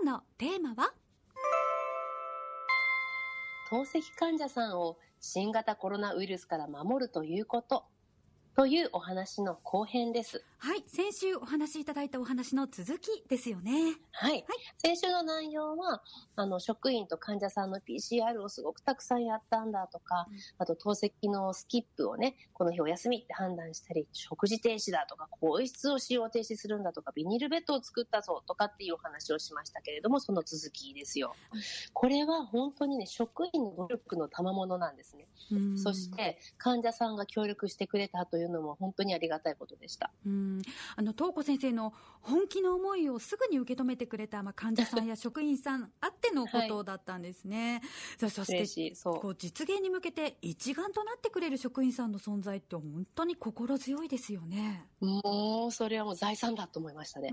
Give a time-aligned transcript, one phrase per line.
[0.00, 0.92] 日のテーマは？
[3.68, 7.84] 透析患者さんを新型コロナウイルスから守るということ
[8.56, 10.44] というお話の後編です。
[10.62, 10.84] はい。
[10.86, 13.94] 先週お話しいただいたお話の続きですよね。
[14.12, 14.32] はい。
[14.32, 14.44] はい、
[14.76, 16.02] 先週の内容は、
[16.36, 31.34] あの、職員と患者さんの PCR をすごくたくさんやったんだとか、うん、あと透析のスキップをね、この日お休みって判断したり、食事停止だとか、更衣室を使用停止するんだとか、ビニールベッドを作ったぞとかっていうお話をしましたけれども、その続きですよ。
[31.94, 35.26] これは本当にね、職員の努力の賜物なんですね。
[35.78, 40.12] そして、患者さんが協力してくれたというのも本当にありがたいことでした。
[40.26, 40.49] うん
[40.96, 47.80] あの東子先生の本気の思いをすぐに受け止めてくれた、まあ、患者さんや 職員さんあってのことだったんですね。
[48.20, 48.46] はい、そし
[48.76, 54.86] てこう実現に向けて一丸となってくれる職員さんの存在って本当に心強いですよね。
[55.00, 57.30] もうそれはもう財産だと思いましたね。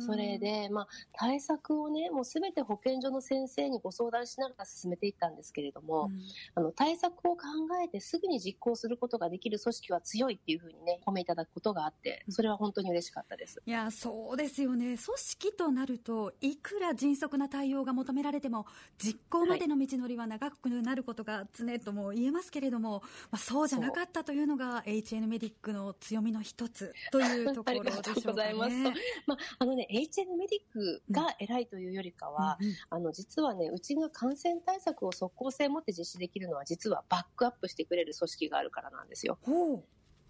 [0.00, 6.10] それで、まあ、対策をねもうすべて保健所の先生にご相談しながら進めていったんですけれども、
[6.54, 7.42] あの対策を考
[7.82, 13.62] えてすぐに実行することができる組織は強いっていうふうにね褒めいただくことがあってそれは本当に嬉しかったです。
[13.64, 14.96] いやそうですよね。
[14.96, 18.66] 組織となるといくら迅速な対応が求められても
[18.98, 28.74] 実行までの道のりは長くなることが常とも言えますけれども、まあ、そうじゃなかったというのが HN メディックの強みの一つというところでしょうか、ね、 ありがとうございます。
[29.26, 32.74] まあ、あのね、HN メディックが偉いというよりかは、うん。
[32.90, 39.38] あの、実はね、うちが感染対策を即効性を持って実施できるのは、実はバックアップしてくれる組織があるからなんですよ。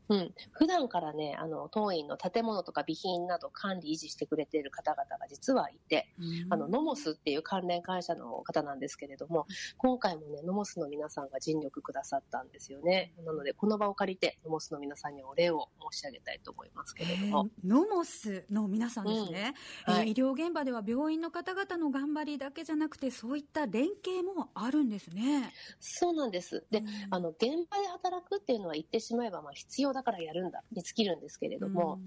[0.08, 0.34] うん。
[0.52, 6.08] 普段からね、あの、当院の建物とか備品など管理維持してくれている方々が実はいて、
[6.50, 9.46] あの、ノモスっていう関連会社の方なんですけれども、
[9.78, 13.12] 今回もね、ノモスの皆さんが尽力くださったんですよね。
[13.24, 17.48] なので、この場を借りて、ノモスの皆さんにお礼を申し上げたいと思いますけれども。
[17.64, 19.54] ノモスの皆さんですね、
[19.88, 25.52] うんはい、医療現場では病院の方々の頑張りだけじゃなくて、そういった連携もあるんですね。
[25.80, 26.66] そうなんです。
[26.70, 31.98] で、あの、現場で働くっていうのは言ってしまえば、まあ、必要だからやるんだに尽きるんですけれども、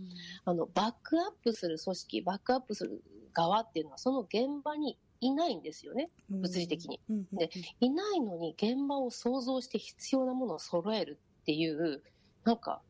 [0.46, 3.02] あの、バックアップする組織、バックアップする
[3.34, 7.00] 側っていうのは、その現場にいないんですよね、物理的に。
[7.34, 7.50] で、
[7.80, 12.04] いないのに現場を想像して必要なものを揃えるっていう、
[12.44, 12.82] なんか、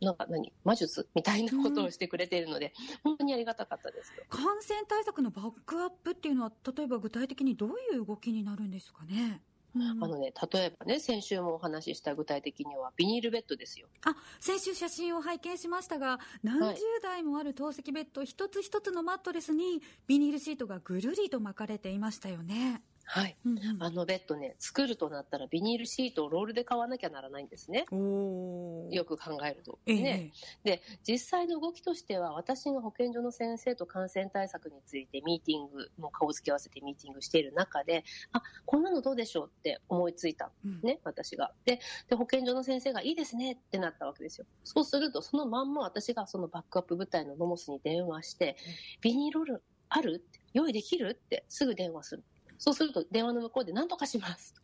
[0.00, 2.72] なんか何魔術みたいなことをしてくれているので、
[3.04, 9.40] うん、本当にありがたかったです感染対策のバックアップっていうのは、例えば具体的にどういう動きになるんですかね？
[9.74, 13.88] うん、あのね、例えばね、先週もお話しした具体的には、ビニールベッドですよ。
[14.04, 22.82] あ、先週写真を拝見しましたが、何十台もある透析ベッド、一つ一つのマットレスに、ビニールシートがぐるりと巻かれていましたよね。
[23.04, 27.86] はい、うんうん、あのベッドね作るとなったらビニールシートをロールで買わなきゃならないんですね。
[27.90, 30.32] よく考えると、ね、
[30.64, 30.70] え。
[30.70, 40.50] ー、で実際の動きとしては私が保健所の先生と感染対策についてミーティングも顔付き合わせてミーティングしている中であこんなのどうでしょうって思いついた
[40.82, 41.52] ね、うん、私が。
[41.64, 44.46] でで保健所の先生がいいですねってなったわけですよ。
[44.64, 48.56] そうするとそのまんま私がそのバックアップ部隊のノモスに電話して、
[49.00, 50.24] ビニールロールある？
[50.52, 51.18] 用意できる？
[51.22, 52.24] ってすぐ電話する
[52.64, 54.54] そうすると電話の向こうで何とかします。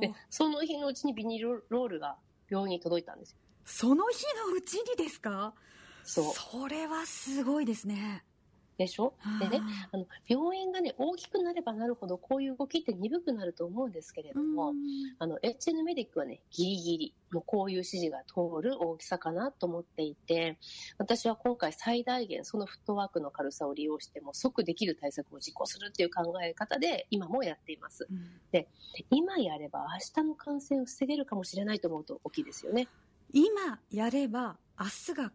[0.00, 2.16] で、その日のうちにビニールロールが
[2.50, 3.36] 病院に届いたんですよ。
[3.64, 5.54] その日のうちにですか？
[6.02, 6.34] そう。
[6.34, 8.24] それはすごいですね。
[8.78, 9.14] でしょ？
[9.38, 9.60] でね、
[9.92, 14.72] あの、病院がね、大きくなればなるほど、こういう動きって鈍くなると思うんですけれども、
[15.18, 20.58] あの、HN メディックはね、ギリギリ、もうこういう指示が通る大きさかなと思っていて、
[20.98, 28.06] 私は今回最大限そのフットワークの軽さを利用しても即できる対策を実行するっていう考え方で今もやっています。
[28.10, 28.68] うん、で、
[29.10, 32.88] 今やれば明日の感染を防げるかもしれないと思うと大きいですよね。
[33.32, 35.32] 今やれば明日が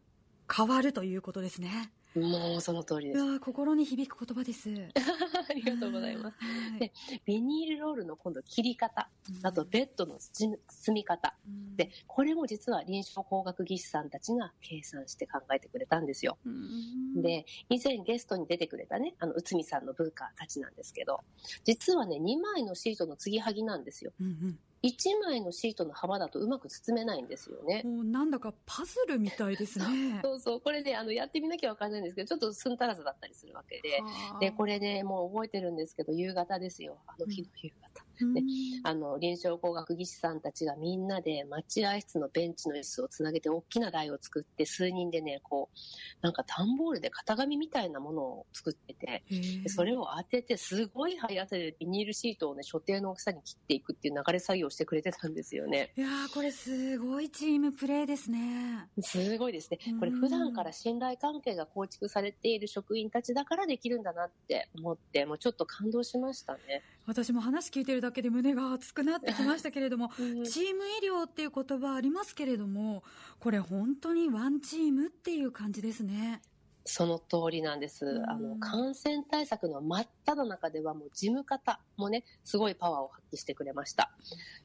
[0.55, 1.91] 変わるということですね。
[2.21, 3.39] もうその通りです。
[3.39, 4.69] 心に響く言葉です。
[5.49, 6.37] ありがとうございます。
[6.39, 6.91] はい、で、
[7.25, 9.09] ビニールロールの今度切り方、
[9.43, 10.57] あとベッドの包
[10.93, 16.37] み方、うん、で、これも実は臨床工学技師さんたちが計算して考えてくれたんですよ。
[16.45, 21.21] うん、で、以前ゲストに出てくれたね、あの、内海さんの文化たちなんですけど、
[21.63, 24.11] 実はね、2枚のシートの継ぎはぎなんですよ。
[24.19, 27.81] うんうん1枚のシートの幅だとうまく包めないんですよね。
[27.83, 29.85] もうなんだかパズルみたいですね。
[30.23, 30.61] そうそう。
[30.61, 33.99] これね、あの、やってみなきゃわかんないんですけど、ちょっとすんたらずだったりするわけで。
[34.39, 36.99] で、これね、もう覚えてるんですけど、夕方ですよ。
[37.07, 38.06] あの日の夕方。
[38.33, 38.41] で
[38.83, 45.77] あの臨床工学技師さんたちがみんなで待合室のベンチの椅子をつなげて大きな台を作って数人でねこう
[46.21, 49.23] なんか段ボールで型紙みたいなものを作ってて
[49.63, 55.91] でそれを当ててすごい早手でビニールシートをね所定の大きさに切っていくっていう流れ作業をしてくれてたんですよね。
[55.95, 58.87] いやこれすごいチームプレーですね。
[59.01, 59.79] すごいですね。
[59.99, 66.83] これ普段から信頼関係が構築されている職員たちだからできるんだなって思って、もうちょっと感動しましたね。
[67.05, 70.09] 私も話聞いてるだけで胸が熱くなってきましたけれども、
[70.49, 73.03] チーム医療っていう言葉ありますけれども、
[73.39, 76.41] これ本当にワンチームっていう感じですね。
[76.89, 78.23] その通りなんです。
[78.29, 84.11] あの、感染対策の真っ只中ではもう事務方もね、すごいパワーを発揮してくれました。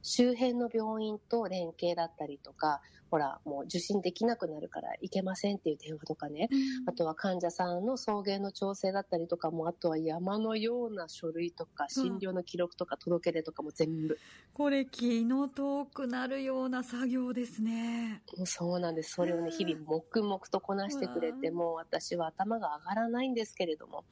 [0.03, 2.81] 周辺の病院と連携だったりとか、
[3.12, 6.56] ほら、もう受診できなくなるから行けませんっていう電話とかね、う
[6.87, 14.19] ん、あとは患者さんの送迎の調整だったりとかも、あとは山のような書類とか、診療の記録とか届け出とかも全部。
[14.55, 18.23] これ気の遠くなるような作業ですね。
[18.47, 19.12] そうなんです。
[19.12, 24.05] それをね、日々黙々とこなしてくれて、もう私は頭が上がらないんですけれども、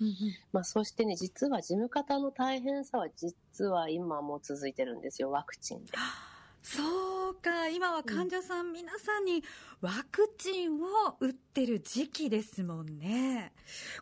[0.53, 5.93] まあそしてね、実は事務方の大変さは実は今も続いてるんですよ、ワクチンで。
[6.63, 9.43] そうか、今は患者さん、皆さんに
[9.81, 10.87] ワクチンを
[11.21, 13.53] 打ってる時期ですもんね。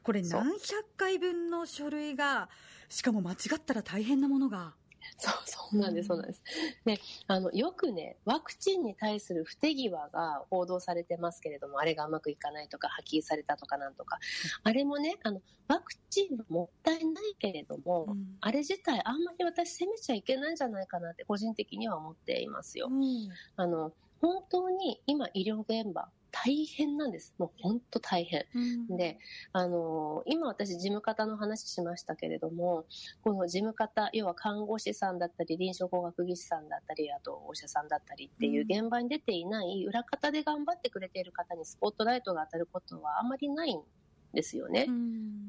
[0.03, 2.49] これ何百回分の書類が、
[2.89, 4.75] しかも間違ったら大変なものが
[5.19, 6.43] そう、そうなんです、そうなんです。
[6.85, 14.19] で、あの、よくね、ワクチンに対する不手際が報道されてますけれども、あれがうまくいかないとか、破棄されたとかなんとか、
[14.63, 22.89] あれもね、あの、ワクチンはもったいないけれども、うん、あれ自体あんまり私責めちゃいけないんじゃないかなって個人的には思っていますよ。
[22.91, 27.35] うん、あの、本当に今医療現場、大変なんです。
[27.39, 28.45] もう本当大変。
[28.55, 29.19] うん、で、
[29.53, 32.85] あのー、今私事務方の話しましたけれども、
[33.23, 43.81] この事務方、要は看護師さんだったり、臨床工学技師さんだったり、あとお医者さんだったりっていう現場に出ていない裏方で頑張ってくれている方にスポットライトが当たることはあまりないん
[44.35, 44.87] ですよね。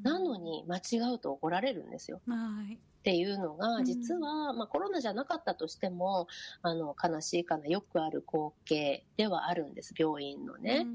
[0.03, 2.21] なのに間違うと怒られるんですよ。
[2.27, 2.35] は
[2.69, 6.27] いっていうのが、実は、まあ、コロナじゃなかったとしても、
[6.61, 10.85] あの、悲しいかな、よくある光景ではあるんです、病院のね。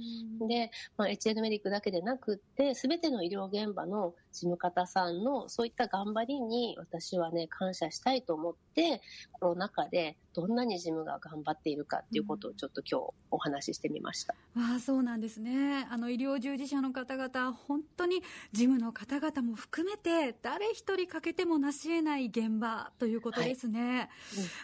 [0.47, 9.01] で、まあ、HL メディックだけでなくって、すべての医療現場の事務方さんのそういった頑張りに私はね、感謝したいと思って、
[9.33, 14.35] コロナ禍でどんなに事務が頑張っているかっていうことをちょっと今日お話ししてみました。
[14.57, 15.87] うん、あそうなんですね。
[15.89, 18.21] あの医療従事者の方々、本当に
[18.53, 23.81] 事務の方々も含めて誰一人欠けてもなし得ない現場ということですね。
[23.81, 24.09] はいうん、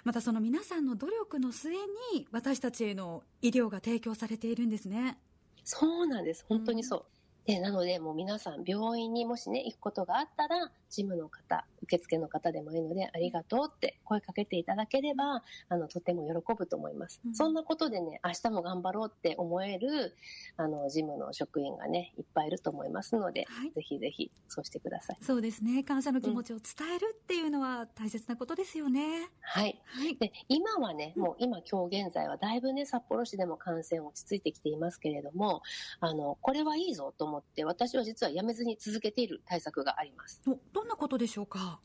[0.04, 1.72] またその皆さんの努力の末
[2.12, 5.18] に私たちへの医療が提供されているんですね。
[5.64, 6.44] そうなんです。
[6.48, 7.04] 本当にそう。
[7.46, 17.20] うんで、なので、もう皆さん、病院にもしね、行くことがあったら、事務の方、受付の方でもいいので、ありがとうって声かけていただければ、あの、とても喜ぶと思います。
[17.24, 20.14] うん、そんなことでね、明日も頑張ろうって思える、
[20.56, 25.16] あの、事務の職員がね、いっぱいいると思いますので、はい、ぜひぜひ、そうしてください。
[25.22, 25.82] そうですね。
[25.82, 29.00] 感謝の気持ちを伝えるっていうのは大切なことですよね。
[29.00, 29.80] うん、はい。
[29.86, 35.62] はい、で、今はね、もう今、今日現在はだいぶね、札幌市でも感染落ち着いてきていますけれども、
[36.00, 40.42] あの、これはいいぞと思って、私は実はやめずに続けている対策があります。
[40.44, 41.80] どんなことでしょうか？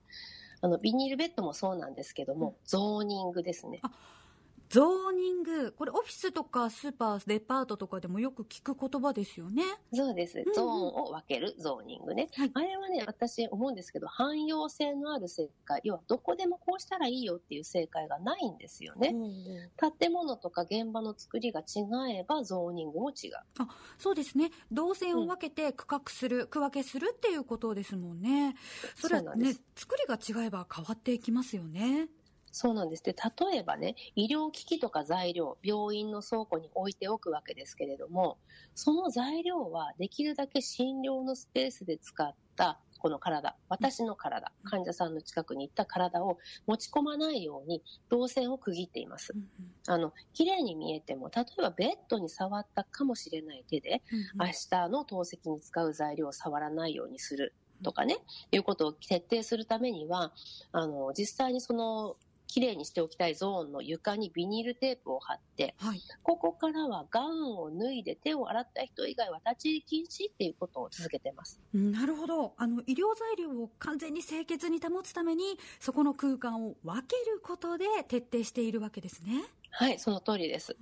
[0.62, 3.82] あの、ビニールベッドもそうなんですけども、うん、ゾーニングですね。
[4.70, 9.64] ゾーニング、これオフィスとかスーパー、デパートとかでもよく聞く言葉ですよね。
[9.94, 10.44] そうです。
[10.54, 12.30] ゾーンを分けるゾーニングね。
[12.36, 19.12] はい、あれはね、私思うんですけど、汎用性のある正解、要はどこでもこうしたらいいよっていう正解がないんですよね。
[19.14, 21.86] うん、建物とか現場の作りが違
[22.20, 23.34] えばゾーニングも違う。
[23.60, 23.68] あ、
[23.98, 24.52] そうですね。
[24.72, 28.56] 動線を分けて区画する、うん、区分けするっていうことですもんね。
[28.96, 32.10] それはね、作りが違えば変わっていきますよね。
[32.58, 33.04] そうなんです。
[33.04, 38.40] で、例えばね、医療機器とか材料、病院の倉庫に置いておくわけですけれども、
[38.74, 49.36] その材料はできるだけ診療のスペースで使ったこの体、私の体、患者さんの近くに行った体を持ち込まないように動線を区切っています。
[49.88, 54.02] あの、綺麗に見えても、例えばベッドに触ったかもしれない手で、
[54.40, 58.18] 明日の透析に使う材料を触らないようにするとかね、
[58.52, 60.34] いうことを徹底するためには、
[60.72, 62.18] あの、実際にその
[62.48, 71.60] きれいにしておきたいゾーンの床にビニールテープを貼って、はい、ここからはガウンを脱いで手を洗った人以外は立ち入り禁止っていうことを続けてます。
[71.74, 72.54] なるほど。
[72.58, 75.44] あの、医療材料を完全に清潔に保つために、
[75.80, 79.44] そこの空間を分けることで徹底しているわけですね。
[79.72, 80.78] はい、その通りです。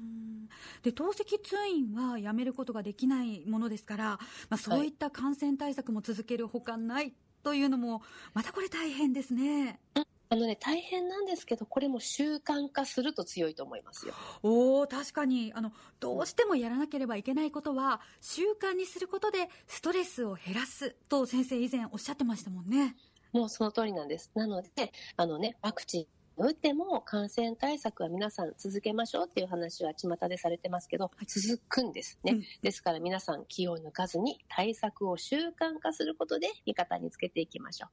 [0.84, 4.04] で、透析通院はやめることができないものですから、
[4.50, 8.04] まあ、そういった感染対策も続けるほかないというのも、
[8.34, 9.80] またこれ大変ですね。
[9.96, 14.16] うんあのね、大変なんですけど、これも習慣化すると強いと思いますよ。
[14.42, 22.96] お確かにあの、どうしてもやらなければいけないことは、習慣にすることでストレスを減らすと先生、以前おっしゃってましたもんね。
[23.32, 24.32] もうその通りなんです。
[24.34, 37.92] なので、あのね、ワクチン打っても感染対策は皆さん続けましょうっていう話は巷でされてますけど、続くんですね、うん、ですから皆さん気を抜かずに対策を習慣化することで味方につけていきましょう。